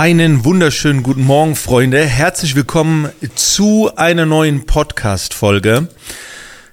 Einen 0.00 0.46
wunderschönen 0.46 1.02
guten 1.02 1.24
Morgen, 1.24 1.54
Freunde. 1.54 2.02
Herzlich 2.02 2.56
willkommen 2.56 3.10
zu 3.34 3.94
einer 3.96 4.24
neuen 4.24 4.64
Podcast-Folge. 4.64 5.88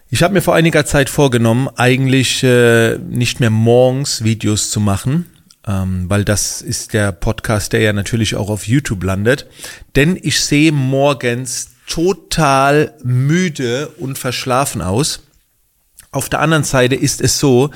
Ich 0.10 0.24
habe 0.24 0.34
mir 0.34 0.42
vor 0.42 0.56
einiger 0.56 0.86
Zeit 0.86 1.10
vorgenommen, 1.10 1.68
eigentlich 1.76 2.42
äh, 2.44 2.98
nicht 3.00 3.42
mehr 3.42 3.50
morgens 3.50 4.24
Videos 4.24 4.72
zu 4.72 4.80
machen, 4.80 5.30
ähm, 5.68 6.06
weil 6.10 6.24
das 6.24 6.62
ist 6.62 6.94
der 6.94 7.12
Podcast, 7.12 7.74
der 7.74 7.82
ja 7.82 7.92
natürlich 7.92 8.38
auch 8.38 8.50
auf 8.50 8.66
YouTube 8.66 9.04
landet. 9.04 9.46
Denn 9.98 10.18
ich 10.22 10.40
sehe 10.40 10.72
morgens 10.72 11.72
total 11.86 12.94
müde 13.04 13.90
und 13.98 14.18
verschlafen 14.18 14.82
aus. 14.82 15.20
Auf 16.12 16.30
der 16.30 16.40
anderen 16.40 16.64
Seite 16.64 16.96
ist 16.96 17.20
es 17.20 17.40
so, 17.40 17.72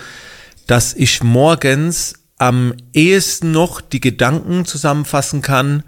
dass 0.66 0.94
ich 0.94 1.22
morgens 1.22 2.21
am 2.42 2.74
ehesten 2.92 3.52
noch 3.52 3.82
die 3.82 4.00
Gedanken 4.00 4.66
zusammenfassen 4.66 5.44
kann, 5.44 5.84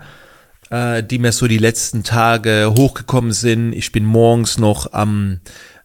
äh, 0.70 1.02
die 1.02 1.18
mir 1.18 1.32
so 1.32 1.48
die 1.48 1.58
letzten 1.58 2.04
Tage 2.04 2.76
hochgekommen 2.78 3.32
sind. 3.32 3.74
Ich 3.74 3.92
bin 3.92 4.06
morgens 4.06 4.60
noch 4.60 4.94
am 4.94 5.40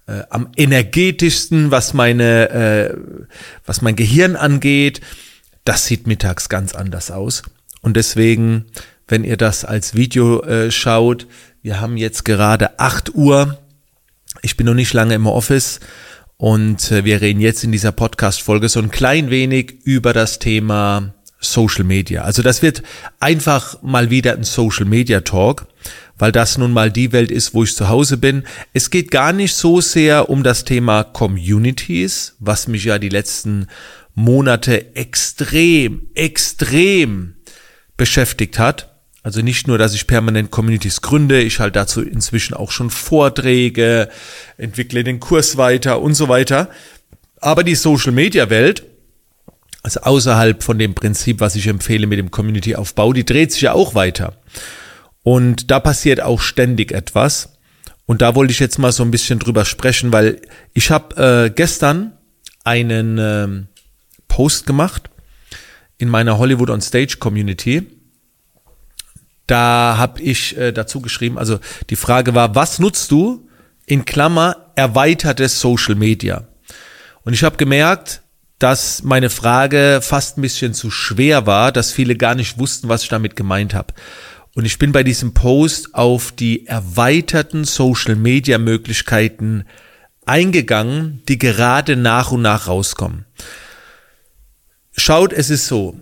äh, 0.06 0.24
am 0.28 0.50
energetischsten, 0.56 1.70
was 1.70 1.94
meine 1.94 2.50
äh, 2.50 2.96
was 3.64 3.80
mein 3.80 3.96
Gehirn 3.96 4.36
angeht. 4.36 5.00
Das 5.64 5.86
sieht 5.86 6.06
mittags 6.06 6.50
ganz 6.50 6.74
anders 6.74 7.10
aus. 7.10 7.44
Und 7.80 7.96
deswegen, 7.96 8.66
wenn 9.06 9.24
ihr 9.24 9.38
das 9.38 9.64
als 9.64 9.94
Video 9.94 10.42
äh, 10.42 10.70
schaut, 10.70 11.26
wir 11.62 11.80
haben 11.80 11.96
jetzt 11.96 12.26
gerade 12.26 12.78
acht 12.78 13.14
Uhr. 13.14 13.56
Ich 14.42 14.58
bin 14.58 14.66
noch 14.66 14.74
nicht 14.74 14.92
lange 14.92 15.14
im 15.14 15.26
Office 15.26 15.80
und 16.38 16.92
äh, 16.92 17.04
wir 17.04 17.20
reden 17.20 17.40
jetzt 17.40 17.64
in 17.64 17.72
dieser 17.72 17.92
Podcast-Folge 17.92 18.68
so 18.68 18.80
ein 18.80 18.90
klein 18.90 19.28
wenig 19.28 19.80
über 19.84 20.12
das 20.12 20.38
Thema 20.38 21.12
Social 21.40 21.84
Media. 21.84 22.22
Also 22.22 22.42
das 22.42 22.62
wird 22.62 22.82
einfach 23.20 23.82
mal 23.82 24.10
wieder 24.10 24.34
ein 24.34 24.44
Social 24.44 24.86
Media 24.86 25.20
Talk, 25.20 25.66
weil 26.16 26.32
das 26.32 26.56
nun 26.56 26.72
mal 26.72 26.90
die 26.90 27.12
Welt 27.12 27.32
ist, 27.32 27.54
wo 27.54 27.64
ich 27.64 27.74
zu 27.74 27.88
Hause 27.88 28.16
bin. 28.16 28.44
Es 28.72 28.90
geht 28.90 29.10
gar 29.10 29.32
nicht 29.32 29.54
so 29.54 29.80
sehr 29.80 30.30
um 30.30 30.44
das 30.44 30.64
Thema 30.64 31.02
Communities, 31.04 32.36
was 32.38 32.68
mich 32.68 32.84
ja 32.84 32.98
die 32.98 33.08
letzten 33.08 33.66
Monate 34.14 34.94
extrem, 34.94 36.02
extrem 36.14 37.34
beschäftigt 37.96 38.60
hat. 38.60 38.87
Also 39.28 39.42
nicht 39.42 39.66
nur, 39.68 39.76
dass 39.76 39.92
ich 39.92 40.06
permanent 40.06 40.50
Communities 40.50 41.02
gründe, 41.02 41.42
ich 41.42 41.60
halte 41.60 41.80
dazu 41.80 42.00
inzwischen 42.00 42.54
auch 42.54 42.70
schon 42.70 42.88
Vorträge, 42.88 44.08
entwickle 44.56 45.04
den 45.04 45.20
Kurs 45.20 45.58
weiter 45.58 46.00
und 46.00 46.14
so 46.14 46.30
weiter. 46.30 46.70
Aber 47.38 47.62
die 47.62 47.74
Social 47.74 48.12
Media 48.12 48.48
Welt, 48.48 48.86
also 49.82 50.00
außerhalb 50.00 50.62
von 50.62 50.78
dem 50.78 50.94
Prinzip, 50.94 51.40
was 51.40 51.56
ich 51.56 51.66
empfehle 51.66 52.06
mit 52.06 52.18
dem 52.18 52.30
Community-Aufbau, 52.30 53.12
die 53.12 53.26
dreht 53.26 53.52
sich 53.52 53.60
ja 53.60 53.74
auch 53.74 53.94
weiter. 53.94 54.32
Und 55.22 55.70
da 55.70 55.78
passiert 55.78 56.22
auch 56.22 56.40
ständig 56.40 56.90
etwas. 56.90 57.58
Und 58.06 58.22
da 58.22 58.34
wollte 58.34 58.52
ich 58.52 58.60
jetzt 58.60 58.78
mal 58.78 58.92
so 58.92 59.02
ein 59.02 59.10
bisschen 59.10 59.38
drüber 59.38 59.66
sprechen, 59.66 60.10
weil 60.10 60.40
ich 60.72 60.90
habe 60.90 61.44
äh, 61.44 61.50
gestern 61.50 62.14
einen 62.64 63.18
äh, 63.18 63.66
Post 64.26 64.66
gemacht 64.66 65.10
in 65.98 66.08
meiner 66.08 66.38
Hollywood 66.38 66.70
on 66.70 66.80
Stage 66.80 67.16
Community 67.18 67.97
da 69.48 69.96
habe 69.98 70.22
ich 70.22 70.56
äh, 70.56 70.72
dazu 70.72 71.00
geschrieben, 71.00 71.38
also 71.38 71.58
die 71.90 71.96
Frage 71.96 72.34
war, 72.34 72.54
was 72.54 72.78
nutzt 72.78 73.10
du 73.10 73.48
in 73.86 74.04
Klammer 74.04 74.72
erweitertes 74.76 75.60
Social 75.60 75.96
Media? 75.96 76.46
Und 77.24 77.32
ich 77.32 77.42
habe 77.42 77.56
gemerkt, 77.56 78.22
dass 78.58 79.02
meine 79.02 79.30
Frage 79.30 80.00
fast 80.02 80.36
ein 80.36 80.42
bisschen 80.42 80.74
zu 80.74 80.90
schwer 80.90 81.46
war, 81.46 81.72
dass 81.72 81.92
viele 81.92 82.16
gar 82.16 82.34
nicht 82.34 82.58
wussten, 82.58 82.88
was 82.88 83.02
ich 83.02 83.08
damit 83.08 83.36
gemeint 83.36 83.74
habe. 83.74 83.94
Und 84.54 84.64
ich 84.64 84.78
bin 84.78 84.92
bei 84.92 85.02
diesem 85.02 85.34
Post 85.34 85.94
auf 85.94 86.32
die 86.32 86.66
erweiterten 86.66 87.64
Social 87.64 88.16
Media 88.16 88.58
Möglichkeiten 88.58 89.64
eingegangen, 90.26 91.22
die 91.28 91.38
gerade 91.38 91.96
nach 91.96 92.32
und 92.32 92.42
nach 92.42 92.66
rauskommen. 92.66 93.24
Schaut, 94.96 95.32
es 95.32 95.48
ist 95.48 95.68
so 95.68 96.00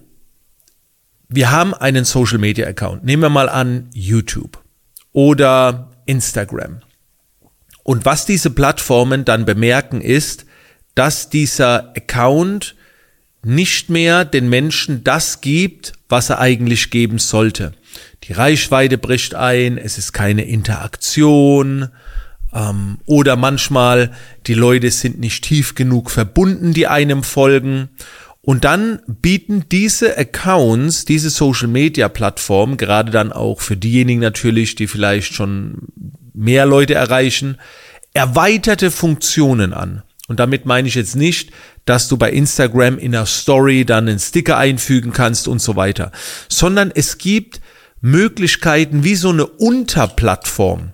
wir 1.28 1.50
haben 1.50 1.74
einen 1.74 2.04
Social 2.04 2.38
Media 2.38 2.66
Account. 2.66 3.04
Nehmen 3.04 3.22
wir 3.22 3.30
mal 3.30 3.48
an 3.48 3.88
YouTube 3.92 4.62
oder 5.12 5.90
Instagram. 6.06 6.80
Und 7.82 8.04
was 8.04 8.26
diese 8.26 8.50
Plattformen 8.50 9.24
dann 9.24 9.44
bemerken 9.44 10.00
ist, 10.00 10.46
dass 10.94 11.30
dieser 11.30 11.92
Account 11.96 12.74
nicht 13.44 13.90
mehr 13.90 14.24
den 14.24 14.48
Menschen 14.48 15.04
das 15.04 15.40
gibt, 15.40 15.92
was 16.08 16.30
er 16.30 16.40
eigentlich 16.40 16.90
geben 16.90 17.18
sollte. 17.18 17.72
Die 18.24 18.32
Reichweite 18.32 18.98
bricht 18.98 19.34
ein, 19.34 19.78
es 19.78 19.98
ist 19.98 20.12
keine 20.12 20.44
Interaktion 20.44 21.90
ähm, 22.52 22.98
oder 23.04 23.36
manchmal 23.36 24.10
die 24.46 24.54
Leute 24.54 24.90
sind 24.90 25.20
nicht 25.20 25.44
tief 25.44 25.74
genug 25.74 26.10
verbunden, 26.10 26.72
die 26.72 26.88
einem 26.88 27.22
folgen 27.22 27.90
und 28.46 28.64
dann 28.64 29.00
bieten 29.08 29.64
diese 29.72 30.16
Accounts, 30.16 31.04
diese 31.04 31.30
Social 31.30 31.66
Media 31.66 32.08
Plattformen, 32.08 32.76
gerade 32.76 33.10
dann 33.10 33.32
auch 33.32 33.60
für 33.60 33.76
diejenigen 33.76 34.20
natürlich, 34.20 34.76
die 34.76 34.86
vielleicht 34.86 35.34
schon 35.34 35.88
mehr 36.32 36.64
Leute 36.64 36.94
erreichen, 36.94 37.58
erweiterte 38.14 38.92
Funktionen 38.92 39.72
an. 39.72 40.04
Und 40.28 40.38
damit 40.38 40.64
meine 40.64 40.86
ich 40.86 40.94
jetzt 40.94 41.16
nicht, 41.16 41.50
dass 41.86 42.06
du 42.06 42.18
bei 42.18 42.30
Instagram 42.30 42.98
in 42.98 43.10
der 43.10 43.26
Story 43.26 43.84
dann 43.84 44.08
einen 44.08 44.20
Sticker 44.20 44.58
einfügen 44.58 45.12
kannst 45.12 45.48
und 45.48 45.60
so 45.60 45.74
weiter, 45.74 46.12
sondern 46.48 46.92
es 46.94 47.18
gibt 47.18 47.60
Möglichkeiten 48.00 49.02
wie 49.02 49.16
so 49.16 49.30
eine 49.30 49.46
Unterplattform. 49.46 50.92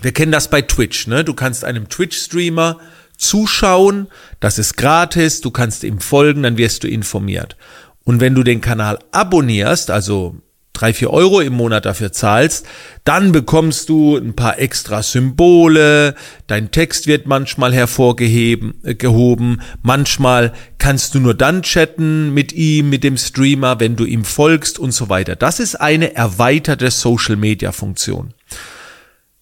Wir 0.00 0.10
kennen 0.10 0.32
das 0.32 0.50
bei 0.50 0.62
Twitch, 0.62 1.06
ne? 1.06 1.22
Du 1.22 1.34
kannst 1.34 1.64
einem 1.64 1.88
Twitch-Streamer 1.88 2.80
zuschauen, 3.22 4.08
das 4.40 4.58
ist 4.58 4.76
gratis, 4.76 5.40
du 5.40 5.50
kannst 5.50 5.84
ihm 5.84 6.00
folgen, 6.00 6.42
dann 6.42 6.58
wirst 6.58 6.84
du 6.84 6.88
informiert. 6.88 7.56
Und 8.04 8.20
wenn 8.20 8.34
du 8.34 8.42
den 8.42 8.60
Kanal 8.60 8.98
abonnierst, 9.12 9.90
also 9.90 10.36
drei, 10.72 10.92
vier 10.92 11.10
Euro 11.10 11.40
im 11.40 11.52
Monat 11.52 11.86
dafür 11.86 12.12
zahlst, 12.12 12.66
dann 13.04 13.30
bekommst 13.30 13.88
du 13.88 14.16
ein 14.16 14.34
paar 14.34 14.58
extra 14.58 15.02
Symbole, 15.02 16.14
dein 16.46 16.70
Text 16.70 17.06
wird 17.06 17.26
manchmal 17.26 17.72
hervorgehoben, 17.72 18.74
äh, 18.82 18.94
gehoben, 18.94 19.60
manchmal 19.82 20.52
kannst 20.78 21.14
du 21.14 21.20
nur 21.20 21.34
dann 21.34 21.62
chatten 21.62 22.34
mit 22.34 22.52
ihm, 22.52 22.90
mit 22.90 23.04
dem 23.04 23.16
Streamer, 23.16 23.78
wenn 23.78 23.96
du 23.96 24.04
ihm 24.04 24.24
folgst 24.24 24.78
und 24.78 24.92
so 24.92 25.08
weiter. 25.08 25.36
Das 25.36 25.60
ist 25.60 25.76
eine 25.76 26.16
erweiterte 26.16 26.90
Social 26.90 27.36
Media 27.36 27.70
Funktion. 27.70 28.34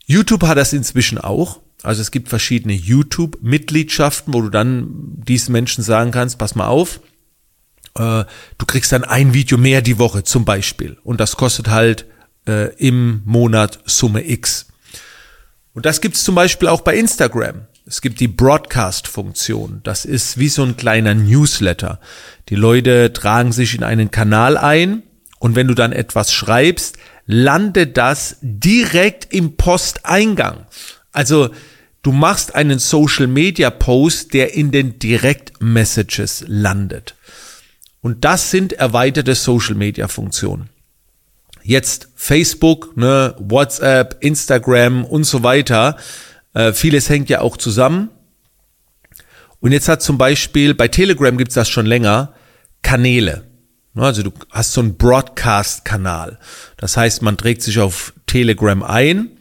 YouTube 0.04 0.42
hat 0.42 0.58
das 0.58 0.72
inzwischen 0.72 1.18
auch. 1.18 1.60
Also 1.82 2.02
es 2.02 2.10
gibt 2.10 2.28
verschiedene 2.28 2.74
YouTube-Mitgliedschaften, 2.74 4.34
wo 4.34 4.42
du 4.42 4.50
dann 4.50 4.88
diesen 5.26 5.52
Menschen 5.52 5.82
sagen 5.82 6.10
kannst, 6.10 6.38
pass 6.38 6.54
mal 6.54 6.66
auf, 6.66 7.00
äh, 7.94 8.24
du 8.58 8.66
kriegst 8.66 8.92
dann 8.92 9.04
ein 9.04 9.34
Video 9.34 9.56
mehr 9.58 9.82
die 9.82 9.98
Woche 9.98 10.22
zum 10.24 10.44
Beispiel. 10.44 10.98
Und 11.02 11.20
das 11.20 11.36
kostet 11.36 11.68
halt 11.68 12.06
äh, 12.46 12.74
im 12.76 13.22
Monat 13.24 13.80
Summe 13.86 14.28
X. 14.28 14.66
Und 15.72 15.86
das 15.86 16.00
gibt's 16.00 16.24
zum 16.24 16.34
Beispiel 16.34 16.68
auch 16.68 16.82
bei 16.82 16.96
Instagram. 16.96 17.66
Es 17.86 18.02
gibt 18.02 18.20
die 18.20 18.28
Broadcast-Funktion. 18.28 19.80
Das 19.82 20.04
ist 20.04 20.38
wie 20.38 20.48
so 20.48 20.62
ein 20.62 20.76
kleiner 20.76 21.14
Newsletter. 21.14 22.00
Die 22.48 22.54
Leute 22.54 23.12
tragen 23.12 23.52
sich 23.52 23.74
in 23.74 23.82
einen 23.82 24.10
Kanal 24.10 24.56
ein 24.58 25.02
und 25.38 25.56
wenn 25.56 25.68
du 25.68 25.74
dann 25.74 25.92
etwas 25.92 26.32
schreibst, 26.32 26.98
landet 27.26 27.96
das 27.96 28.36
direkt 28.42 29.32
im 29.32 29.56
Posteingang. 29.56 30.66
Also 31.12 31.50
du 32.02 32.12
machst 32.12 32.54
einen 32.54 32.78
Social 32.78 33.26
Media 33.26 33.70
Post, 33.70 34.34
der 34.34 34.54
in 34.54 34.70
den 34.70 34.98
Direct 34.98 35.60
Messages 35.60 36.44
landet. 36.46 37.14
Und 38.00 38.24
das 38.24 38.50
sind 38.50 38.72
erweiterte 38.72 39.34
Social 39.34 39.74
Media 39.74 40.08
Funktionen. 40.08 40.70
Jetzt 41.62 42.08
Facebook, 42.14 42.96
ne, 42.96 43.34
WhatsApp, 43.38 44.16
Instagram 44.20 45.04
und 45.04 45.24
so 45.24 45.42
weiter. 45.42 45.96
Äh, 46.54 46.72
vieles 46.72 47.08
hängt 47.10 47.28
ja 47.28 47.42
auch 47.42 47.58
zusammen. 47.58 48.08
Und 49.60 49.72
jetzt 49.72 49.88
hat 49.88 50.02
zum 50.02 50.16
Beispiel, 50.16 50.74
bei 50.74 50.88
Telegram 50.88 51.36
gibt's 51.36 51.54
das 51.54 51.68
schon 51.68 51.84
länger, 51.84 52.32
Kanäle. 52.82 53.46
Also 53.94 54.22
du 54.22 54.32
hast 54.50 54.72
so 54.72 54.80
einen 54.80 54.96
Broadcast-Kanal. 54.96 56.38
Das 56.78 56.96
heißt, 56.96 57.20
man 57.20 57.36
trägt 57.36 57.62
sich 57.62 57.78
auf 57.78 58.14
Telegram 58.26 58.82
ein 58.82 59.36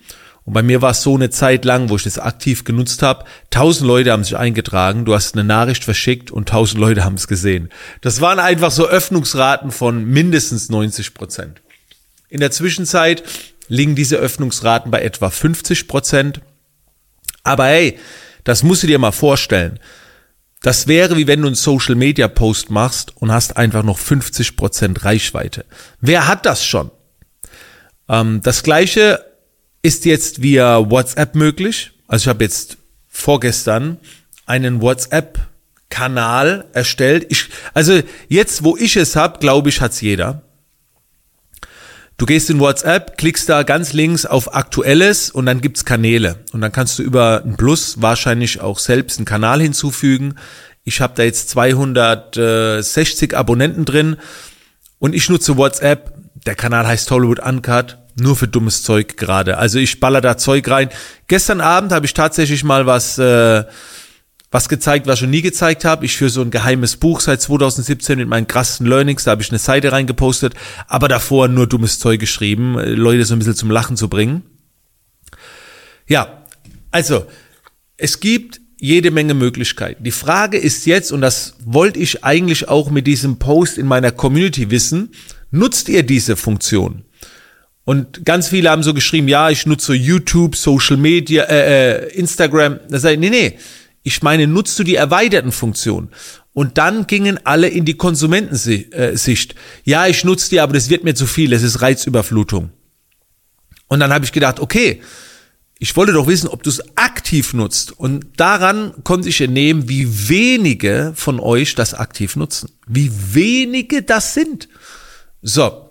und 0.49 0.53
bei 0.53 0.63
mir 0.63 0.81
war 0.81 0.89
es 0.89 1.03
so 1.03 1.13
eine 1.13 1.29
Zeit 1.29 1.63
lang, 1.63 1.89
wo 1.89 1.95
ich 1.95 2.05
das 2.05 2.17
aktiv 2.17 2.63
genutzt 2.63 3.03
habe. 3.03 3.23
Tausend 3.51 3.87
Leute 3.87 4.11
haben 4.11 4.23
sich 4.23 4.35
eingetragen, 4.35 5.05
du 5.05 5.13
hast 5.13 5.35
eine 5.35 5.43
Nachricht 5.43 5.83
verschickt 5.83 6.31
und 6.31 6.49
tausend 6.49 6.81
Leute 6.81 7.05
haben 7.05 7.13
es 7.13 7.27
gesehen. 7.27 7.69
Das 8.01 8.19
waren 8.19 8.39
einfach 8.39 8.71
so 8.71 8.87
Öffnungsraten 8.87 9.69
von 9.69 10.05
mindestens 10.05 10.69
90 10.69 11.13
Prozent. 11.13 11.61
In 12.29 12.39
der 12.39 12.49
Zwischenzeit 12.49 13.21
liegen 13.67 13.93
diese 13.93 14.17
Öffnungsraten 14.17 14.89
bei 14.89 15.03
etwa 15.03 15.29
50 15.29 15.87
Prozent. 15.87 16.41
Aber 17.43 17.65
hey, 17.67 17.99
das 18.43 18.63
musst 18.63 18.81
du 18.81 18.87
dir 18.87 18.97
mal 18.97 19.11
vorstellen. 19.11 19.79
Das 20.63 20.87
wäre 20.87 21.15
wie 21.15 21.27
wenn 21.27 21.41
du 21.41 21.45
einen 21.45 21.55
Social 21.55 21.93
Media 21.93 22.27
Post 22.27 22.71
machst 22.71 23.15
und 23.17 23.31
hast 23.31 23.55
einfach 23.55 23.83
noch 23.83 23.99
50 23.99 24.57
Prozent 24.57 25.05
Reichweite. 25.05 25.65
Wer 26.01 26.27
hat 26.27 26.47
das 26.47 26.65
schon? 26.65 26.89
Ähm, 28.07 28.41
das 28.41 28.63
gleiche 28.63 29.28
ist 29.81 30.05
jetzt 30.05 30.41
via 30.41 30.89
WhatsApp 30.89 31.35
möglich. 31.35 31.91
Also 32.07 32.23
ich 32.23 32.27
habe 32.27 32.43
jetzt 32.43 32.77
vorgestern 33.07 33.97
einen 34.45 34.81
WhatsApp-Kanal 34.81 36.65
erstellt. 36.73 37.27
Ich, 37.29 37.49
also 37.73 38.01
jetzt, 38.27 38.63
wo 38.63 38.75
ich 38.75 38.95
es 38.95 39.15
habe, 39.15 39.39
glaube 39.39 39.69
ich, 39.69 39.81
hat's 39.81 40.01
jeder. 40.01 40.41
Du 42.17 42.25
gehst 42.25 42.49
in 42.49 42.59
WhatsApp, 42.59 43.17
klickst 43.17 43.47
da 43.47 43.63
ganz 43.63 43.93
links 43.93 44.25
auf 44.25 44.53
Aktuelles 44.53 45.31
und 45.31 45.45
dann 45.45 45.61
gibt's 45.61 45.85
Kanäle. 45.85 46.43
Und 46.51 46.59
dann 46.59 46.73
kannst 46.73 46.99
du 46.99 47.03
über 47.03 47.43
ein 47.45 47.55
Plus 47.55 48.01
wahrscheinlich 48.01 48.59
auch 48.59 48.77
selbst 48.77 49.19
einen 49.19 49.25
Kanal 49.25 49.61
hinzufügen. 49.61 50.35
Ich 50.83 50.99
habe 50.99 51.13
da 51.15 51.23
jetzt 51.23 51.49
260 51.51 53.37
Abonnenten 53.37 53.85
drin 53.85 54.17
und 54.97 55.15
ich 55.15 55.29
nutze 55.29 55.55
WhatsApp. 55.55 56.13
Der 56.45 56.55
Kanal 56.55 56.85
heißt 56.87 57.09
Hollywood 57.09 57.39
Uncut. 57.39 57.99
Nur 58.19 58.35
für 58.35 58.47
dummes 58.47 58.83
Zeug 58.83 59.17
gerade. 59.17 59.57
Also 59.57 59.79
ich 59.79 59.99
baller 59.99 60.21
da 60.21 60.37
Zeug 60.37 60.69
rein. 60.69 60.89
Gestern 61.27 61.61
Abend 61.61 61.91
habe 61.91 62.05
ich 62.05 62.13
tatsächlich 62.13 62.63
mal 62.63 62.85
was 62.85 63.17
äh, 63.17 63.63
was 64.51 64.67
gezeigt, 64.67 65.05
was 65.05 65.15
ich 65.15 65.19
schon 65.21 65.29
nie 65.29 65.41
gezeigt 65.41 65.85
habe. 65.85 66.05
Ich 66.05 66.17
führe 66.17 66.29
so 66.29 66.41
ein 66.41 66.51
geheimes 66.51 66.97
Buch 66.97 67.19
seit 67.19 67.41
2017 67.41 68.17
mit 68.17 68.27
meinen 68.27 68.47
krassen 68.47 68.85
Learnings. 68.85 69.23
Da 69.23 69.31
habe 69.31 69.41
ich 69.41 69.49
eine 69.49 69.59
Seite 69.59 69.91
reingepostet, 69.91 70.55
aber 70.87 71.07
davor 71.07 71.47
nur 71.47 71.67
dummes 71.67 71.99
Zeug 71.99 72.19
geschrieben, 72.19 72.77
äh, 72.77 72.89
Leute 72.89 73.25
so 73.25 73.35
ein 73.35 73.39
bisschen 73.39 73.55
zum 73.55 73.71
Lachen 73.71 73.97
zu 73.97 74.09
bringen. 74.09 74.43
Ja, 76.07 76.43
also 76.91 77.25
es 77.97 78.19
gibt 78.19 78.59
jede 78.79 79.11
Menge 79.11 79.33
Möglichkeiten. 79.33 80.03
Die 80.03 80.11
Frage 80.11 80.57
ist 80.57 80.85
jetzt, 80.85 81.11
und 81.11 81.21
das 81.21 81.55
wollte 81.63 81.99
ich 81.99 82.23
eigentlich 82.23 82.69
auch 82.69 82.89
mit 82.89 83.05
diesem 83.05 83.37
Post 83.37 83.77
in 83.77 83.85
meiner 83.85 84.11
Community 84.11 84.71
wissen, 84.71 85.11
nutzt 85.51 85.89
ihr 85.89 86.03
diese 86.03 86.35
Funktion? 86.35 87.03
Und 87.89 88.23
ganz 88.23 88.49
viele 88.49 88.69
haben 88.69 88.83
so 88.83 88.93
geschrieben, 88.93 89.27
ja, 89.27 89.49
ich 89.49 89.65
nutze 89.65 89.95
YouTube, 89.95 90.55
Social 90.55 90.95
Media, 90.95 91.45
äh, 91.45 92.03
äh, 92.05 92.13
Instagram. 92.13 92.79
Da 92.87 92.99
sage 92.99 93.15
ich, 93.15 93.19
nee, 93.19 93.31
nee, 93.31 93.57
ich 94.03 94.21
meine, 94.21 94.45
nutzt 94.45 94.77
du 94.77 94.83
die 94.83 94.93
erweiterten 94.93 95.51
Funktionen? 95.51 96.09
Und 96.53 96.77
dann 96.77 97.07
gingen 97.07 97.39
alle 97.47 97.67
in 97.67 97.85
die 97.85 97.95
Konsumentensicht. 97.95 99.55
Ja, 99.85 100.05
ich 100.05 100.23
nutze 100.23 100.51
die, 100.51 100.59
aber 100.59 100.73
das 100.73 100.91
wird 100.91 101.03
mir 101.03 101.15
zu 101.15 101.25
viel, 101.25 101.51
es 101.51 101.63
ist 101.63 101.81
Reizüberflutung. 101.81 102.69
Und 103.87 103.99
dann 103.99 104.13
habe 104.13 104.23
ich 104.23 104.33
gedacht, 104.33 104.59
okay, 104.59 105.01
ich 105.79 105.95
wollte 105.95 106.13
doch 106.13 106.27
wissen, 106.27 106.47
ob 106.47 106.61
du 106.61 106.69
es 106.69 106.95
aktiv 106.95 107.55
nutzt. 107.55 107.91
Und 107.91 108.39
daran 108.39 108.93
konnte 109.03 109.29
ich 109.29 109.41
entnehmen, 109.41 109.89
wie 109.89 110.29
wenige 110.29 111.13
von 111.15 111.39
euch 111.39 111.73
das 111.73 111.95
aktiv 111.95 112.35
nutzen. 112.35 112.69
Wie 112.85 113.11
wenige 113.33 114.03
das 114.03 114.35
sind. 114.35 114.69
So. 115.41 115.88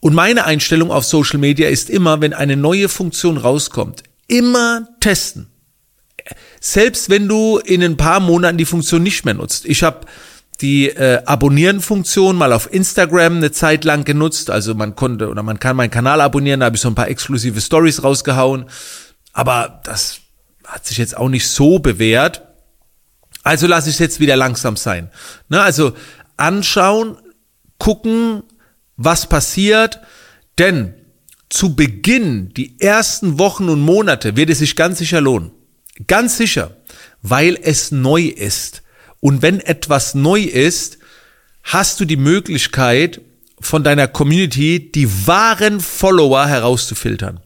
Und 0.00 0.14
meine 0.14 0.44
Einstellung 0.44 0.90
auf 0.90 1.04
Social 1.04 1.38
Media 1.38 1.68
ist 1.68 1.90
immer, 1.90 2.20
wenn 2.20 2.32
eine 2.32 2.56
neue 2.56 2.88
Funktion 2.88 3.36
rauskommt, 3.36 4.02
immer 4.26 4.88
testen. 5.00 5.48
Selbst 6.60 7.10
wenn 7.10 7.28
du 7.28 7.58
in 7.58 7.82
ein 7.82 7.96
paar 7.96 8.20
Monaten 8.20 8.58
die 8.58 8.64
Funktion 8.64 9.02
nicht 9.02 9.24
mehr 9.24 9.34
nutzt. 9.34 9.66
Ich 9.66 9.82
habe 9.82 10.06
die 10.60 10.88
äh, 10.88 11.22
Abonnieren-Funktion 11.24 12.36
mal 12.36 12.52
auf 12.52 12.72
Instagram 12.72 13.36
eine 13.36 13.50
Zeit 13.50 13.84
lang 13.84 14.04
genutzt. 14.04 14.50
Also 14.50 14.74
man 14.74 14.94
konnte 14.94 15.28
oder 15.28 15.42
man 15.42 15.58
kann 15.58 15.76
meinen 15.76 15.90
Kanal 15.90 16.20
abonnieren, 16.20 16.60
da 16.60 16.66
habe 16.66 16.76
ich 16.76 16.82
so 16.82 16.88
ein 16.88 16.94
paar 16.94 17.08
exklusive 17.08 17.60
Stories 17.60 18.02
rausgehauen. 18.02 18.66
Aber 19.32 19.80
das 19.84 20.20
hat 20.66 20.86
sich 20.86 20.98
jetzt 20.98 21.16
auch 21.16 21.28
nicht 21.28 21.48
so 21.48 21.78
bewährt. 21.78 22.42
Also 23.42 23.66
lasse 23.66 23.88
ich 23.88 23.96
es 23.96 24.00
jetzt 24.00 24.20
wieder 24.20 24.36
langsam 24.36 24.76
sein. 24.76 25.10
Ne, 25.48 25.60
also 25.60 25.92
anschauen, 26.36 27.16
gucken, 27.78 28.42
was 29.02 29.28
passiert. 29.28 30.00
Denn 30.58 30.94
zu 31.48 31.74
Beginn, 31.74 32.52
die 32.54 32.80
ersten 32.80 33.38
Wochen 33.38 33.68
und 33.68 33.80
Monate, 33.80 34.36
wird 34.36 34.50
es 34.50 34.58
sich 34.58 34.76
ganz 34.76 34.98
sicher 34.98 35.20
lohnen. 35.20 35.50
Ganz 36.06 36.36
sicher, 36.36 36.76
weil 37.22 37.58
es 37.60 37.90
neu 37.90 38.22
ist. 38.22 38.82
Und 39.20 39.42
wenn 39.42 39.60
etwas 39.60 40.14
neu 40.14 40.40
ist, 40.42 40.98
hast 41.62 42.00
du 42.00 42.04
die 42.04 42.16
Möglichkeit, 42.16 43.20
von 43.60 43.84
deiner 43.84 44.08
Community 44.08 44.90
die 44.90 45.26
wahren 45.26 45.80
Follower 45.80 46.46
herauszufiltern. 46.46 47.40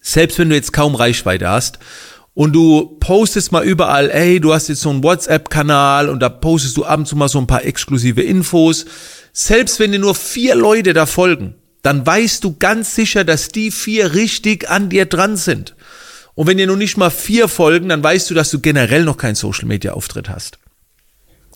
Selbst 0.00 0.38
wenn 0.38 0.50
du 0.50 0.56
jetzt 0.56 0.72
kaum 0.72 0.94
Reichweite 0.94 1.48
hast 1.48 1.78
und 2.34 2.52
du 2.52 2.96
postest 2.98 3.52
mal 3.52 3.64
überall, 3.64 4.10
ey, 4.10 4.40
du 4.40 4.52
hast 4.52 4.68
jetzt 4.68 4.80
so 4.80 4.90
einen 4.90 5.04
WhatsApp-Kanal 5.04 6.08
und 6.08 6.20
da 6.20 6.28
postest 6.28 6.76
du 6.76 6.84
ab 6.84 6.98
und 6.98 7.06
zu 7.06 7.16
mal 7.16 7.28
so 7.28 7.38
ein 7.38 7.46
paar 7.46 7.64
exklusive 7.64 8.22
Infos. 8.22 8.86
Selbst 9.36 9.80
wenn 9.80 9.90
dir 9.90 9.98
nur 9.98 10.14
vier 10.14 10.54
Leute 10.54 10.92
da 10.92 11.06
folgen, 11.06 11.56
dann 11.82 12.06
weißt 12.06 12.44
du 12.44 12.56
ganz 12.56 12.94
sicher, 12.94 13.24
dass 13.24 13.48
die 13.48 13.72
vier 13.72 14.14
richtig 14.14 14.70
an 14.70 14.88
dir 14.88 15.06
dran 15.06 15.36
sind. 15.36 15.74
Und 16.34 16.46
wenn 16.46 16.56
dir 16.56 16.68
noch 16.68 16.76
nicht 16.76 16.96
mal 16.96 17.10
vier 17.10 17.48
folgen, 17.48 17.88
dann 17.88 18.02
weißt 18.02 18.30
du, 18.30 18.34
dass 18.34 18.52
du 18.52 18.60
generell 18.60 19.04
noch 19.04 19.16
keinen 19.16 19.34
Social 19.34 19.66
Media 19.66 19.92
Auftritt 19.92 20.28
hast. 20.28 20.58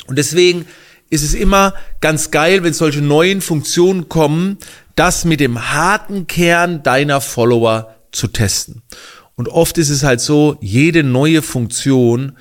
Und 0.07 0.19
deswegen 0.19 0.67
ist 1.09 1.23
es 1.23 1.35
immer 1.35 1.73
ganz 2.01 2.33
geil, 2.33 2.65
wenn 2.65 2.73
solche 2.73 3.01
neuen 3.01 3.41
Funktionen 3.41 4.09
kommen, 4.09 4.59
das 4.97 5.25
mit 5.25 5.39
dem 5.39 5.73
harten 5.73 6.27
Kern 6.27 6.83
deiner 6.83 7.21
Follower 7.21 7.95
zu 8.11 8.27
testen. 8.27 8.83
Und 9.37 9.49
oft 9.49 9.79
ist 9.79 9.91
es 9.91 10.03
halt 10.03 10.21
so, 10.21 10.57
jede 10.61 11.05
neue 11.05 11.43
Funktion, 11.43 12.37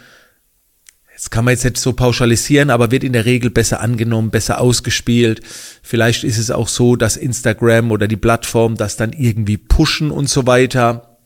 das 1.17 1.31
kann 1.31 1.45
man 1.45 1.55
jetzt 1.55 1.63
nicht 1.63 1.79
so 1.79 1.93
pauschalisieren, 1.93 2.69
aber 2.69 2.91
wird 2.91 3.03
in 3.03 3.13
der 3.13 3.25
Regel 3.25 3.49
besser 3.49 3.81
angenommen, 3.81 4.29
besser 4.29 4.61
ausgespielt. 4.61 5.41
Vielleicht 5.81 6.23
ist 6.23 6.37
es 6.37 6.51
auch 6.51 6.67
so, 6.67 6.95
dass 6.95 7.17
Instagram 7.17 7.89
oder 7.89 8.07
die 8.07 8.17
Plattform 8.17 8.77
das 8.77 8.97
dann 8.97 9.13
irgendwie 9.13 9.57
pushen 9.57 10.11
und 10.11 10.29
so 10.29 10.45
weiter. 10.45 11.17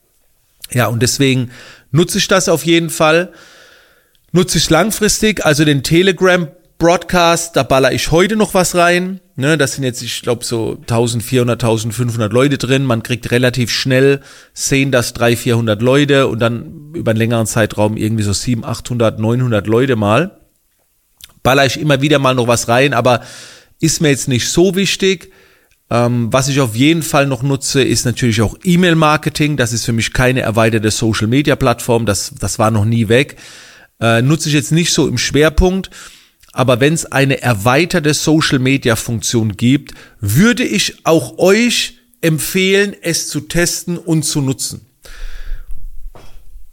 Ja, 0.71 0.87
und 0.87 1.01
deswegen 1.01 1.51
nutze 1.91 2.19
ich 2.19 2.29
das 2.29 2.47
auf 2.47 2.65
jeden 2.65 2.89
Fall. 2.89 3.33
Nutze 4.31 4.59
ich 4.59 4.69
langfristig, 4.69 5.45
also 5.45 5.65
den 5.65 5.83
Telegram 5.83 6.47
Broadcast, 6.81 7.55
da 7.55 7.61
baller 7.61 7.91
ich 7.91 8.09
heute 8.09 8.35
noch 8.35 8.55
was 8.55 8.73
rein. 8.73 9.19
Ne, 9.35 9.55
das 9.55 9.73
sind 9.73 9.83
jetzt, 9.83 10.01
ich 10.01 10.23
glaube, 10.23 10.43
so 10.43 10.77
1400, 10.81 11.63
1500 11.63 12.33
Leute 12.33 12.57
drin. 12.57 12.85
Man 12.85 13.03
kriegt 13.03 13.29
relativ 13.29 13.69
schnell, 13.69 14.21
sehen 14.55 14.91
das 14.91 15.13
300, 15.13 15.39
400 15.39 15.81
Leute 15.83 16.27
und 16.27 16.39
dann 16.39 16.91
über 16.95 17.11
einen 17.11 17.19
längeren 17.19 17.45
Zeitraum 17.45 17.97
irgendwie 17.97 18.23
so 18.23 18.33
700, 18.33 18.79
800, 18.79 19.19
900 19.19 19.67
Leute 19.67 19.95
mal. 19.95 20.41
Baller 21.43 21.67
ich 21.67 21.79
immer 21.79 22.01
wieder 22.01 22.17
mal 22.17 22.33
noch 22.33 22.47
was 22.47 22.67
rein, 22.67 22.95
aber 22.95 23.21
ist 23.79 24.01
mir 24.01 24.09
jetzt 24.09 24.27
nicht 24.27 24.49
so 24.49 24.73
wichtig. 24.73 25.31
Ähm, 25.91 26.33
was 26.33 26.47
ich 26.47 26.61
auf 26.61 26.75
jeden 26.75 27.03
Fall 27.03 27.27
noch 27.27 27.43
nutze, 27.43 27.83
ist 27.83 28.05
natürlich 28.05 28.41
auch 28.41 28.57
E-Mail-Marketing. 28.63 29.55
Das 29.55 29.71
ist 29.71 29.85
für 29.85 29.93
mich 29.93 30.13
keine 30.13 30.41
erweiterte 30.41 30.89
Social-Media-Plattform. 30.89 32.07
Das, 32.07 32.33
das 32.39 32.57
war 32.57 32.71
noch 32.71 32.85
nie 32.85 33.07
weg. 33.07 33.35
Äh, 33.99 34.23
nutze 34.23 34.49
ich 34.49 34.55
jetzt 34.55 34.71
nicht 34.71 34.91
so 34.91 35.07
im 35.07 35.19
Schwerpunkt. 35.19 35.91
Aber 36.51 36.79
wenn 36.79 36.93
es 36.93 37.05
eine 37.05 37.41
erweiterte 37.41 38.13
Social-Media-Funktion 38.13 39.55
gibt, 39.55 39.93
würde 40.19 40.63
ich 40.63 41.05
auch 41.05 41.37
euch 41.37 41.97
empfehlen, 42.21 42.95
es 43.01 43.29
zu 43.29 43.41
testen 43.41 43.97
und 43.97 44.23
zu 44.23 44.41
nutzen. 44.41 44.85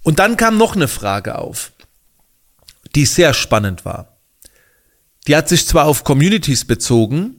Und 0.03 0.19
dann 0.19 0.37
kam 0.37 0.57
noch 0.57 0.75
eine 0.75 0.89
Frage 0.89 1.39
auf, 1.39 1.73
die 2.95 3.07
sehr 3.07 3.35
spannend 3.35 3.85
war. 3.85 4.19
Die 5.27 5.37
hat 5.37 5.49
sich 5.49 5.67
zwar 5.67 5.85
auf 5.85 6.05
Communities 6.05 6.65
bezogen, 6.65 7.37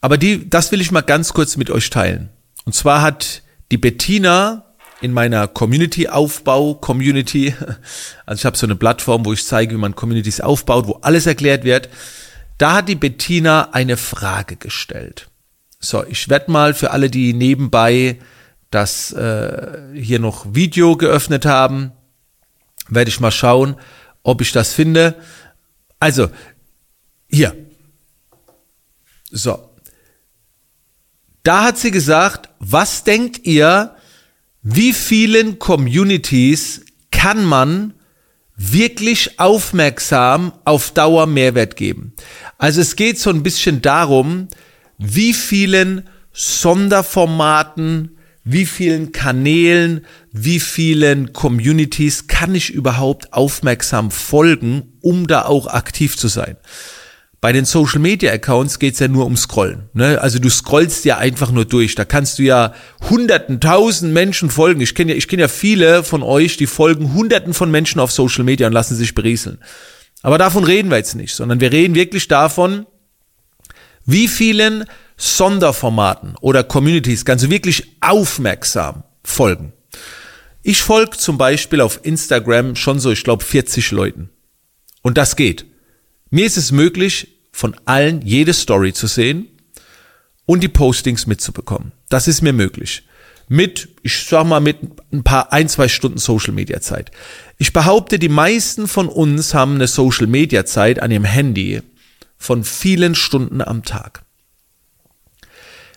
aber 0.00 0.18
die, 0.18 0.48
das 0.48 0.72
will 0.72 0.80
ich 0.80 0.90
mal 0.90 1.02
ganz 1.02 1.32
kurz 1.32 1.56
mit 1.56 1.70
euch 1.70 1.90
teilen. 1.90 2.30
Und 2.64 2.74
zwar 2.74 3.02
hat 3.02 3.42
die 3.70 3.78
Bettina 3.78 4.73
in 5.04 5.12
meiner 5.12 5.46
Community-Aufbau-Community, 5.46 7.54
also 8.26 8.40
ich 8.40 8.46
habe 8.46 8.56
so 8.56 8.66
eine 8.66 8.74
Plattform, 8.74 9.26
wo 9.26 9.34
ich 9.34 9.44
zeige, 9.44 9.74
wie 9.74 9.78
man 9.78 9.94
Communities 9.94 10.40
aufbaut, 10.40 10.86
wo 10.86 10.94
alles 11.02 11.26
erklärt 11.26 11.64
wird. 11.64 11.90
Da 12.56 12.76
hat 12.76 12.88
die 12.88 12.94
Bettina 12.94 13.68
eine 13.72 13.98
Frage 13.98 14.56
gestellt. 14.56 15.28
So, 15.78 16.02
ich 16.04 16.30
werde 16.30 16.50
mal 16.50 16.72
für 16.72 16.92
alle, 16.92 17.10
die 17.10 17.34
nebenbei 17.34 18.18
das 18.70 19.12
äh, 19.12 19.92
hier 19.92 20.20
noch 20.20 20.54
Video 20.54 20.96
geöffnet 20.96 21.44
haben, 21.44 21.92
werde 22.88 23.10
ich 23.10 23.20
mal 23.20 23.30
schauen, 23.30 23.76
ob 24.22 24.40
ich 24.40 24.52
das 24.52 24.72
finde. 24.72 25.16
Also, 26.00 26.30
hier. 27.28 27.54
So, 29.30 29.68
da 31.42 31.64
hat 31.64 31.76
sie 31.76 31.90
gesagt, 31.90 32.48
was 32.58 33.04
denkt 33.04 33.44
ihr, 33.44 33.93
wie 34.66 34.94
vielen 34.94 35.58
Communities 35.58 36.80
kann 37.10 37.44
man 37.44 37.92
wirklich 38.56 39.38
aufmerksam 39.38 40.52
auf 40.64 40.90
Dauer 40.90 41.26
Mehrwert 41.26 41.76
geben? 41.76 42.14
Also 42.56 42.80
es 42.80 42.96
geht 42.96 43.18
so 43.18 43.28
ein 43.28 43.42
bisschen 43.42 43.82
darum, 43.82 44.48
wie 44.96 45.34
vielen 45.34 46.08
Sonderformaten, 46.32 48.16
wie 48.42 48.64
vielen 48.64 49.12
Kanälen, 49.12 50.06
wie 50.32 50.60
vielen 50.60 51.34
Communities 51.34 52.26
kann 52.26 52.54
ich 52.54 52.70
überhaupt 52.70 53.34
aufmerksam 53.34 54.10
folgen, 54.10 54.94
um 55.02 55.26
da 55.26 55.44
auch 55.44 55.66
aktiv 55.66 56.16
zu 56.16 56.28
sein. 56.28 56.56
Bei 57.44 57.52
den 57.52 57.66
Social 57.66 57.98
Media 57.98 58.32
Accounts 58.32 58.78
geht's 58.78 59.00
ja 59.00 59.08
nur 59.08 59.26
um 59.26 59.36
Scrollen. 59.36 59.90
Ne? 59.92 60.18
Also 60.18 60.38
du 60.38 60.48
scrollst 60.48 61.04
ja 61.04 61.18
einfach 61.18 61.50
nur 61.50 61.66
durch. 61.66 61.94
Da 61.94 62.06
kannst 62.06 62.38
du 62.38 62.42
ja 62.42 62.72
hunderten, 63.10 63.60
tausend 63.60 64.14
Menschen 64.14 64.48
folgen. 64.48 64.80
Ich 64.80 64.94
kenne 64.94 65.12
ja, 65.12 65.18
ich 65.18 65.28
kenne 65.28 65.42
ja 65.42 65.48
viele 65.48 66.04
von 66.04 66.22
euch, 66.22 66.56
die 66.56 66.66
folgen 66.66 67.12
hunderten 67.12 67.52
von 67.52 67.70
Menschen 67.70 68.00
auf 68.00 68.12
Social 68.12 68.44
Media 68.44 68.66
und 68.66 68.72
lassen 68.72 68.96
sich 68.96 69.14
berieseln. 69.14 69.58
Aber 70.22 70.38
davon 70.38 70.64
reden 70.64 70.88
wir 70.88 70.96
jetzt 70.96 71.16
nicht, 71.16 71.34
sondern 71.34 71.60
wir 71.60 71.70
reden 71.70 71.94
wirklich 71.94 72.28
davon, 72.28 72.86
wie 74.06 74.26
vielen 74.26 74.86
Sonderformaten 75.18 76.36
oder 76.40 76.64
Communities 76.64 77.26
kannst 77.26 77.44
du 77.44 77.50
wirklich 77.50 77.98
aufmerksam 78.00 79.02
folgen. 79.22 79.74
Ich 80.62 80.80
folge 80.80 81.18
zum 81.18 81.36
Beispiel 81.36 81.82
auf 81.82 82.00
Instagram 82.04 82.74
schon 82.74 83.00
so, 83.00 83.10
ich 83.10 83.22
glaube, 83.22 83.44
40 83.44 83.90
Leuten. 83.90 84.30
Und 85.02 85.18
das 85.18 85.36
geht. 85.36 85.66
Mir 86.30 86.46
ist 86.46 86.56
es 86.56 86.72
möglich, 86.72 87.33
von 87.54 87.76
allen 87.84 88.20
jede 88.22 88.52
Story 88.52 88.92
zu 88.92 89.06
sehen 89.06 89.46
und 90.44 90.60
die 90.64 90.68
Postings 90.68 91.28
mitzubekommen. 91.28 91.92
Das 92.08 92.26
ist 92.26 92.42
mir 92.42 92.52
möglich. 92.52 93.06
Mit, 93.46 93.90
ich 94.02 94.24
sag 94.24 94.44
mal, 94.46 94.58
mit 94.58 94.78
ein 95.12 95.22
paar, 95.22 95.52
ein, 95.52 95.68
zwei 95.68 95.86
Stunden 95.86 96.18
Social 96.18 96.52
Media 96.52 96.80
Zeit. 96.80 97.12
Ich 97.56 97.72
behaupte, 97.72 98.18
die 98.18 98.28
meisten 98.28 98.88
von 98.88 99.08
uns 99.08 99.54
haben 99.54 99.76
eine 99.76 99.86
Social 99.86 100.26
Media 100.26 100.64
Zeit 100.64 101.00
an 101.00 101.12
ihrem 101.12 101.24
Handy 101.24 101.80
von 102.36 102.64
vielen 102.64 103.14
Stunden 103.14 103.60
am 103.60 103.84
Tag. 103.84 104.24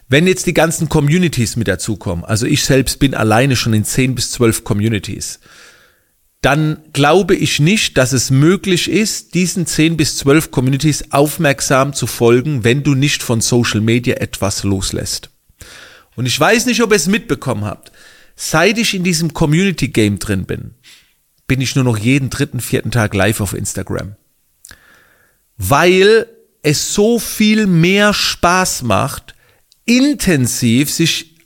Wenn 0.08 0.28
jetzt 0.28 0.46
die 0.46 0.54
ganzen 0.54 0.90
Communities 0.90 1.56
mit 1.56 1.68
dazukommen, 1.68 2.24
also 2.24 2.46
ich 2.46 2.64
selbst 2.66 3.00
bin 3.00 3.16
alleine 3.16 3.56
schon 3.56 3.74
in 3.74 3.84
10 3.84 4.14
bis 4.14 4.30
12 4.32 4.64
Communities, 4.64 5.40
dann 6.42 6.84
glaube 6.94 7.36
ich 7.36 7.60
nicht, 7.60 7.98
dass 7.98 8.14
es 8.14 8.30
möglich 8.30 8.90
ist, 8.90 9.34
diesen 9.34 9.66
10 9.66 9.98
bis 9.98 10.18
12 10.18 10.52
Communities 10.52 11.12
aufmerksam 11.12 11.94
zu 11.94 12.06
folgen, 12.06 12.64
wenn 12.64 12.84
du 12.84 12.94
nicht 12.94 13.24
von 13.24 13.42
Social 13.42 13.82
Media 13.82 14.16
etwas 14.18 14.64
loslässt. 14.64 15.30
Und 16.16 16.26
ich 16.26 16.40
weiß 16.40 16.66
nicht, 16.66 16.82
ob 16.82 16.92
ihr 16.92 16.96
es 16.96 17.08
mitbekommen 17.08 17.66
habt. 17.66 17.92
Seit 18.36 18.78
ich 18.78 18.94
in 18.94 19.04
diesem 19.04 19.34
Community 19.34 19.88
Game 19.88 20.20
drin 20.20 20.46
bin, 20.46 20.76
bin 21.48 21.62
ich 21.62 21.76
nur 21.76 21.84
noch 21.84 21.98
jeden 21.98 22.30
dritten, 22.30 22.60
vierten 22.60 22.92
Tag 22.92 23.16
live 23.16 23.42
auf 23.42 23.54
Instagram. 23.54 24.16
Weil 25.58 26.28
es 26.62 26.94
so 26.94 27.18
viel 27.18 27.66
mehr 27.66 28.14
Spaß 28.14 28.84
macht, 28.84 29.34
intensiv 29.86 30.92
sich 30.92 31.37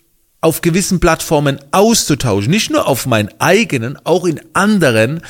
auf 0.42 0.62
gewissen 0.62 1.00
Plattformen 1.00 1.60
auszutauschen, 1.72 2.50
nicht 2.50 2.72
nur 2.72 2.88
auf 2.88 3.06
meinen 3.06 3.30
eigenen, 3.40 3.98
auch 4.04 4.26
in 4.26 4.42
anderen, 4.54 5.22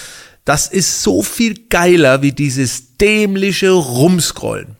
das 0.45 0.67
ist 0.67 1.03
so 1.03 1.21
viel 1.21 1.67
geiler 1.67 2.21
wie 2.21 2.31
dieses 2.31 2.97
dämliche 2.97 3.71
Rumscrollen. 3.71 4.77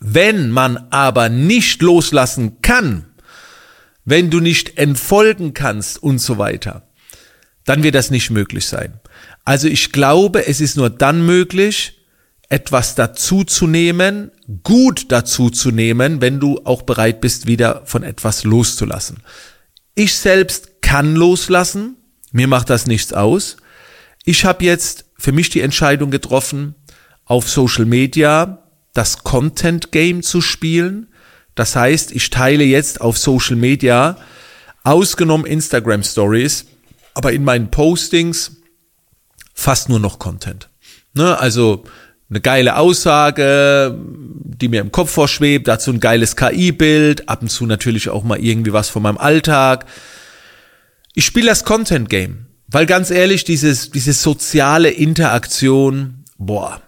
Wenn 0.00 0.50
man 0.50 0.76
aber 0.90 1.28
nicht 1.28 1.80
loslassen 1.80 2.60
kann, 2.60 3.06
wenn 4.04 4.30
du 4.30 4.40
nicht 4.40 4.76
entfolgen 4.76 5.54
kannst 5.54 6.02
und 6.02 6.18
so 6.18 6.36
weiter, 6.36 6.86
dann 7.64 7.82
wird 7.82 7.94
das 7.94 8.10
nicht 8.10 8.30
möglich 8.30 8.66
sein. 8.66 9.00
Also 9.44 9.68
ich 9.68 9.92
glaube, 9.92 10.46
es 10.46 10.60
ist 10.60 10.76
nur 10.76 10.90
dann 10.90 11.24
möglich, 11.24 12.03
etwas 12.54 12.94
dazuzunehmen, 12.94 14.30
gut 14.62 15.10
dazuzunehmen, 15.10 16.20
wenn 16.20 16.38
du 16.38 16.60
auch 16.62 16.82
bereit 16.82 17.20
bist, 17.20 17.48
wieder 17.48 17.82
von 17.84 18.04
etwas 18.04 18.44
loszulassen. 18.44 19.24
Ich 19.96 20.16
selbst 20.16 20.80
kann 20.80 21.16
loslassen, 21.16 21.96
mir 22.30 22.46
macht 22.46 22.70
das 22.70 22.86
nichts 22.86 23.12
aus. 23.12 23.56
Ich 24.24 24.44
habe 24.44 24.64
jetzt 24.64 25.06
für 25.18 25.32
mich 25.32 25.50
die 25.50 25.62
Entscheidung 25.62 26.12
getroffen, 26.12 26.76
auf 27.24 27.50
Social 27.50 27.86
Media 27.86 28.62
das 28.92 29.24
Content 29.24 29.90
Game 29.90 30.22
zu 30.22 30.40
spielen. 30.40 31.08
Das 31.56 31.74
heißt, 31.74 32.12
ich 32.12 32.30
teile 32.30 32.62
jetzt 32.62 33.00
auf 33.00 33.18
Social 33.18 33.56
Media, 33.56 34.16
ausgenommen 34.84 35.44
Instagram 35.44 36.04
Stories, 36.04 36.66
aber 37.14 37.32
in 37.32 37.42
meinen 37.42 37.72
Postings 37.72 38.58
fast 39.54 39.88
nur 39.88 39.98
noch 39.98 40.20
Content. 40.20 40.68
Ne, 41.14 41.36
also 41.36 41.84
eine 42.30 42.40
geile 42.40 42.76
Aussage, 42.76 43.98
die 44.44 44.68
mir 44.68 44.80
im 44.80 44.92
Kopf 44.92 45.10
vorschwebt, 45.10 45.68
dazu 45.68 45.90
ein 45.92 46.00
geiles 46.00 46.36
KI-Bild, 46.36 47.28
ab 47.28 47.42
und 47.42 47.48
zu 47.48 47.66
natürlich 47.66 48.08
auch 48.08 48.24
mal 48.24 48.38
irgendwie 48.38 48.72
was 48.72 48.88
von 48.88 49.02
meinem 49.02 49.18
Alltag. 49.18 49.86
Ich 51.14 51.24
spiele 51.24 51.46
das 51.46 51.64
Content 51.64 52.08
Game, 52.08 52.46
weil 52.66 52.86
ganz 52.86 53.10
ehrlich, 53.10 53.44
dieses, 53.44 53.90
diese 53.90 54.12
soziale 54.12 54.90
Interaktion, 54.90 56.24
boah, 56.38 56.80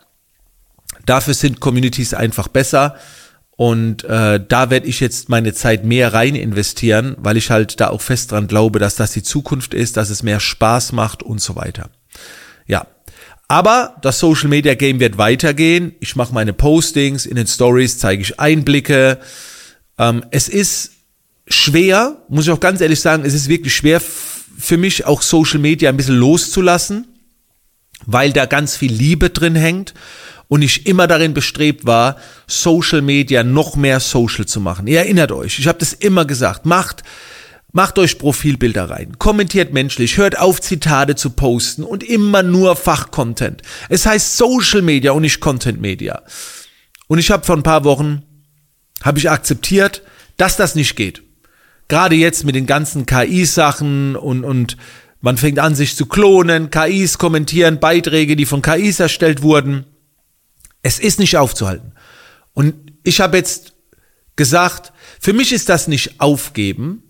dafür 1.05 1.35
sind 1.35 1.61
Communities 1.61 2.15
einfach 2.15 2.49
besser. 2.49 2.97
Und 3.57 4.05
äh, 4.05 4.39
da 4.47 4.69
werde 4.69 4.87
ich 4.87 5.01
jetzt 5.01 5.31
meine 5.31 5.55
Zeit 5.55 5.83
mehr 5.85 6.13
rein 6.13 6.35
investieren, 6.35 7.17
weil 7.19 7.39
ich 7.39 7.51
halt 7.51 7.81
da 7.81 7.89
auch 7.89 8.03
fest 8.03 8.33
dran 8.33 8.49
glaube, 8.49 8.79
dass 8.79 8.97
das 8.97 9.13
die 9.13 9.23
Zukunft 9.23 9.73
ist, 9.73 9.97
dass 9.97 10.11
es 10.11 10.23
mehr 10.23 10.41
Spaß 10.41 10.93
macht 10.93 11.23
und 11.23 11.41
so 11.41 11.57
weiter. 11.57 11.89
Ja, 12.67 12.87
aber 13.49 13.97
das 14.03 14.19
Social 14.19 14.49
Media 14.49 14.75
Game 14.75 15.01
wird 15.01 15.19
weitergehen. 15.19 15.95
Ich 16.01 16.17
mache 16.17 16.35
meine 16.35 16.53
Postings, 16.53 17.27
in 17.27 17.37
den 17.37 17.47
Stories 17.47 17.99
zeige 17.99 18.23
ich 18.23 18.41
Einblicke. 18.41 19.19
Ähm, 19.99 20.25
es 20.31 20.49
ist 20.49 20.93
schwer, 21.47 22.17
muss 22.29 22.47
ich 22.47 22.53
auch 22.53 22.61
ganz 22.61 22.81
ehrlich 22.81 23.01
sagen, 23.01 23.25
es 23.25 23.35
ist 23.35 23.49
wirklich 23.49 23.75
schwer 23.75 24.01
für 24.01 24.77
mich 24.77 25.05
auch 25.07 25.23
Social 25.23 25.61
Media 25.61 25.91
ein 25.91 25.97
bisschen 25.97 26.17
loszulassen, 26.17 27.07
weil 28.05 28.33
da 28.33 28.47
ganz 28.47 28.77
viel 28.77 28.93
Liebe 28.93 29.31
drin 29.31 29.55
hängt 29.55 29.95
und 30.49 30.63
ich 30.63 30.87
immer 30.87 31.07
darin 31.07 31.35
bestrebt 31.35 31.87
war, 31.87 32.17
Social 32.47 33.03
Media 33.03 33.45
noch 33.45 33.77
mehr 33.77 34.01
social 34.01 34.47
zu 34.47 34.61
machen. 34.61 34.87
Ihr 34.87 35.01
erinnert 35.01 35.33
euch, 35.33 35.59
ich 35.59 35.69
habe 35.69 35.79
das 35.79 35.93
immer 35.93 36.25
gesagt, 36.25 36.67
macht 36.67 37.03
Macht 37.77 37.99
euch 37.99 38.17
Profilbilder 38.17 38.89
rein, 38.89 39.19
kommentiert 39.19 39.75
menschlich, 39.75 40.17
hört 40.17 40.39
auf 40.39 40.63
Zitate 40.63 41.15
zu 41.15 41.29
posten 41.29 41.85
und 41.85 42.03
immer 42.03 42.43
nur 42.43 42.75
Fachcontent. 42.75 43.61
Es 43.91 44.07
heißt 44.07 44.39
Social 44.39 44.81
Media 44.81 45.13
und 45.13 45.21
nicht 45.21 45.41
Content 45.41 45.79
Media. 45.79 46.23
Und 47.07 47.19
ich 47.19 47.31
habe 47.31 47.45
vor 47.45 47.55
ein 47.55 47.63
paar 47.63 47.85
Wochen 47.85 48.23
habe 49.03 49.19
ich 49.19 49.29
akzeptiert, 49.29 50.01
dass 50.39 50.57
das 50.57 50.75
nicht 50.75 50.97
geht. 50.97 51.23
Gerade 51.89 52.15
jetzt 52.15 52.45
mit 52.45 52.55
den 52.55 52.65
ganzen 52.65 53.05
KI-Sachen 53.05 54.17
und, 54.17 54.43
und 54.45 54.79
man 55.21 55.37
fängt 55.37 55.59
an, 55.59 55.75
sich 55.75 55.97
zu 55.97 56.07
klonen, 56.07 56.71
KIs 56.71 57.19
kommentieren 57.19 57.79
Beiträge, 57.79 58.37
die 58.37 58.47
von 58.47 58.63
KIs 58.63 59.01
erstellt 59.01 59.43
wurden. 59.43 59.85
Es 60.81 60.99
ist 60.99 61.19
nicht 61.19 61.37
aufzuhalten. 61.37 61.93
Und 62.55 62.73
ich 63.03 63.21
habe 63.21 63.37
jetzt 63.37 63.75
gesagt, 64.35 64.95
für 65.21 65.35
mich 65.35 65.53
ist 65.53 65.69
das 65.69 65.89
nicht 65.89 66.23
aufgeben, 66.23 67.03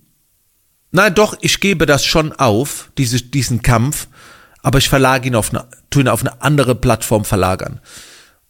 na 0.96 1.10
doch, 1.10 1.36
ich 1.40 1.60
gebe 1.60 1.86
das 1.86 2.04
schon 2.04 2.32
auf, 2.32 2.90
diese, 2.96 3.20
diesen 3.20 3.62
Kampf, 3.62 4.08
aber 4.62 4.78
ich 4.78 4.88
verlage 4.88 5.28
ihn 5.28 5.34
auf 5.34 5.50
eine, 5.50 5.66
tu 5.90 6.00
ihn 6.00 6.08
auf 6.08 6.22
eine 6.22 6.40
andere 6.40 6.74
Plattform 6.74 7.24
verlagern. 7.24 7.80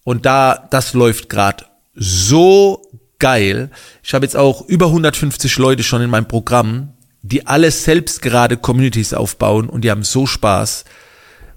Und 0.04 0.24
da, 0.26 0.68
das 0.70 0.94
läuft 0.94 1.28
gerade 1.28 1.64
so 1.94 2.88
geil. 3.18 3.70
Ich 4.04 4.14
habe 4.14 4.24
jetzt 4.24 4.36
auch 4.36 4.62
über 4.68 4.86
150 4.86 5.58
Leute 5.58 5.82
schon 5.82 6.02
in 6.02 6.10
meinem 6.10 6.28
Programm, 6.28 6.92
die 7.22 7.46
alle 7.48 7.70
selbst 7.72 8.22
gerade 8.22 8.56
Communities 8.56 9.12
aufbauen 9.12 9.68
und 9.68 9.82
die 9.82 9.90
haben 9.90 10.04
so 10.04 10.26
Spaß. 10.26 10.84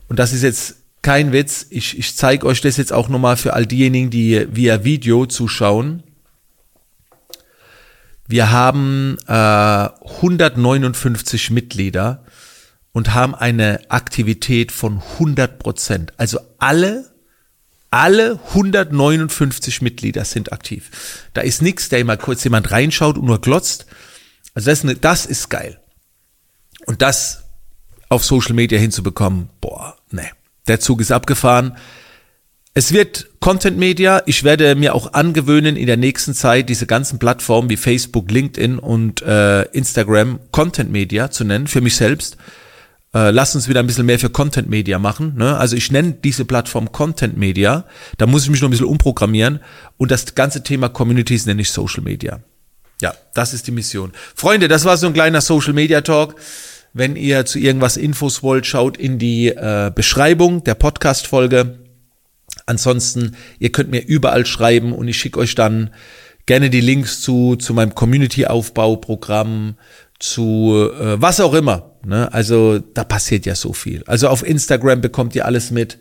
Und 0.08 0.17
das 0.17 0.34
ist 0.34 0.41
jetzt 0.41 0.77
kein 1.03 1.31
Witz. 1.31 1.67
Ich, 1.69 1.98
ich 2.00 2.15
zeige 2.15 2.48
euch 2.48 2.62
das 2.62 2.77
jetzt 2.77 2.91
auch 2.91 3.10
nochmal 3.10 3.38
für 3.38 3.53
all 3.53 3.67
diejenigen, 3.67 4.10
die 4.10 4.48
via 4.51 4.84
Video 4.84 5.27
zuschauen. 5.27 6.01
Wir 8.29 8.51
haben 8.51 9.17
äh, 9.27 9.31
159 9.31 11.50
Mitglieder 11.50 12.24
und 12.91 13.15
haben 13.15 13.33
eine 13.33 13.81
Aktivität 13.89 14.71
von 14.71 15.01
100 15.13 15.57
Prozent. 15.57 16.13
Also 16.17 16.39
alle, 16.59 17.12
alle 17.89 18.39
159 18.50 19.81
Mitglieder 19.81 20.25
sind 20.25 20.53
aktiv. 20.53 20.91
Da 21.33 21.41
ist 21.41 21.63
nichts, 21.63 21.89
der 21.89 22.01
immer 22.01 22.17
kurz 22.17 22.43
jemand 22.43 22.69
reinschaut 22.69 23.17
und 23.17 23.25
nur 23.25 23.41
glotzt. 23.41 23.88
Also 24.53 24.69
das 24.69 24.77
ist, 24.77 24.83
eine, 24.83 24.95
das 24.95 25.25
ist 25.25 25.50
geil. 25.50 25.79
Und 26.86 27.01
das 27.01 27.45
auf 28.09 28.24
Social 28.24 28.53
Media 28.53 28.77
hinzubekommen, 28.77 29.50
boah, 29.59 29.98
ne, 30.12 30.29
der 30.67 30.79
Zug 30.79 31.01
ist 31.01 31.12
abgefahren. 31.12 31.77
Es 32.74 32.94
wird 32.94 33.28
Content 33.40 33.78
Media. 33.78 34.22
Ich 34.26 34.44
werde 34.44 34.76
mir 34.76 34.94
auch 34.94 35.14
angewöhnen, 35.14 35.76
in 35.76 35.88
der 35.88 35.98
nächsten 35.98 36.34
Zeit 36.34 36.70
diese 36.70 36.86
ganzen 36.86 37.20
Plattformen 37.20 37.70
wie 37.70 37.78
Facebook, 37.78 38.30
LinkedIn 38.30 38.78
und 38.78 39.22
äh, 39.22 39.64
Instagram 39.72 40.40
Content 40.52 40.92
Media 40.92 41.32
zu 41.32 41.44
nennen, 41.44 41.68
für 41.68 41.82
mich 41.82 41.96
selbst. 41.96 42.38
Äh, 43.14 43.32
lass 43.32 43.56
uns 43.56 43.68
wieder 43.68 43.80
ein 43.80 43.88
bisschen 43.88 44.06
mehr 44.06 44.20
für 44.20 44.30
Content 44.30 44.70
Media 44.70 45.00
machen. 45.00 45.34
Ne? 45.36 45.58
Also 45.58 45.76
ich 45.76 45.92
nenne 45.92 46.14
diese 46.24 46.46
Plattform 46.46 46.92
Content 46.92 47.38
Media. 47.38 47.86
Da 48.18 48.28
muss 48.28 48.44
ich 48.44 48.52
mich 48.52 48.62
noch 48.62 48.68
ein 48.68 48.72
bisschen 48.72 48.86
umprogrammieren. 48.86 49.62
Und 49.98 50.12
das 50.12 50.36
ganze 50.36 50.62
Thema 50.62 50.90
Communities 50.90 51.48
nenne 51.48 51.64
ich 51.64 51.72
Social 51.72 52.04
Media. 52.04 52.40
Ja, 53.02 53.14
das 53.34 53.54
ist 53.54 53.66
die 53.66 53.72
Mission. 53.72 54.12
Freunde, 54.36 54.68
das 54.68 54.86
war 54.86 54.98
so 54.98 55.08
ein 55.08 55.14
kleiner 55.14 55.42
Social 55.42 55.74
Media 55.74 56.02
Talk. 56.02 56.36
Wenn 56.94 57.16
ihr 57.16 57.46
zu 57.46 57.58
irgendwas 57.58 57.98
Infos 57.98 58.44
wollt, 58.44 58.66
schaut 58.68 58.98
in 58.98 59.18
die 59.18 59.48
äh, 59.48 59.92
Beschreibung 59.94 60.64
der 60.64 60.76
Podcast-Folge. 60.76 61.88
Ansonsten, 62.70 63.36
ihr 63.58 63.72
könnt 63.72 63.90
mir 63.90 64.06
überall 64.06 64.46
schreiben 64.46 64.94
und 64.94 65.08
ich 65.08 65.18
schicke 65.18 65.40
euch 65.40 65.56
dann 65.56 65.90
gerne 66.46 66.70
die 66.70 66.82
Links 66.82 67.20
zu, 67.20 67.56
zu 67.56 67.74
meinem 67.74 67.96
Community-Aufbauprogramm, 67.96 69.76
zu 70.20 70.90
äh, 71.00 71.20
was 71.20 71.40
auch 71.40 71.56
immer. 71.56 71.96
Ne? 72.06 72.32
Also 72.32 72.78
da 72.78 73.04
passiert 73.04 73.48
ja 73.48 73.56
so 73.56 73.74
viel. 73.74 74.04
Also 74.06 74.28
auf 74.28 74.46
Instagram 74.46 75.02
bekommt 75.02 75.34
ihr 75.34 75.46
alles 75.46 75.72
mit 75.72 75.98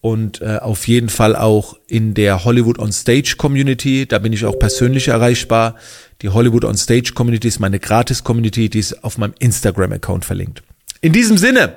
und 0.00 0.40
äh, 0.40 0.60
auf 0.62 0.88
jeden 0.88 1.10
Fall 1.10 1.36
auch 1.36 1.76
in 1.88 2.14
der 2.14 2.44
Hollywood 2.44 2.78
on 2.78 2.90
Stage 2.90 3.34
Community. 3.36 4.06
Da 4.06 4.18
bin 4.18 4.32
ich 4.32 4.46
auch 4.46 4.58
persönlich 4.58 5.08
erreichbar. 5.08 5.76
Die 6.22 6.30
Hollywood 6.30 6.64
on 6.64 6.78
Stage 6.78 7.12
Community 7.14 7.48
ist 7.48 7.60
meine 7.60 7.80
gratis 7.80 8.24
Community, 8.24 8.70
die 8.70 8.78
ist 8.78 9.04
auf 9.04 9.18
meinem 9.18 9.34
Instagram 9.40 9.92
Account 9.92 10.24
verlinkt. 10.24 10.62
In 11.02 11.12
diesem 11.12 11.36
Sinne, 11.36 11.76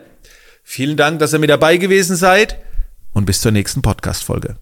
vielen 0.63 0.95
Dank, 0.95 1.19
dass 1.19 1.33
ihr 1.33 1.39
mit 1.39 1.49
dabei 1.49 1.75
gewesen 1.75 2.15
seid 2.15 2.57
und 3.15 3.25
bis 3.25 3.41
zur 3.41 3.51
nächsten 3.51 3.81
Podcast 3.81 4.23
Folge. 4.23 4.57